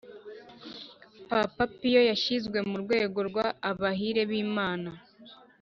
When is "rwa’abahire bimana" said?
3.29-4.89